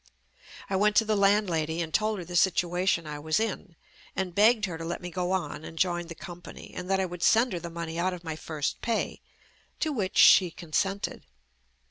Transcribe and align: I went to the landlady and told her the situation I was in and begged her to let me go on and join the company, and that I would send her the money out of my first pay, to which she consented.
I 0.67 0.75
went 0.75 0.95
to 0.95 1.05
the 1.05 1.15
landlady 1.15 1.79
and 1.79 1.93
told 1.93 2.17
her 2.17 2.25
the 2.25 2.35
situation 2.35 3.05
I 3.05 3.19
was 3.19 3.39
in 3.39 3.75
and 4.15 4.33
begged 4.33 4.65
her 4.65 4.75
to 4.75 4.83
let 4.83 4.99
me 4.99 5.11
go 5.11 5.31
on 5.31 5.63
and 5.63 5.77
join 5.77 6.07
the 6.07 6.15
company, 6.15 6.71
and 6.75 6.89
that 6.89 6.99
I 6.99 7.05
would 7.05 7.21
send 7.21 7.53
her 7.53 7.59
the 7.59 7.69
money 7.69 7.99
out 7.99 8.11
of 8.11 8.23
my 8.23 8.35
first 8.35 8.81
pay, 8.81 9.21
to 9.79 9.91
which 9.91 10.17
she 10.17 10.49
consented. 10.49 11.25